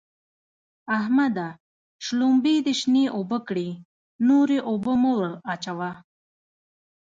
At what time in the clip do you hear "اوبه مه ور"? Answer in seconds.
4.69-5.23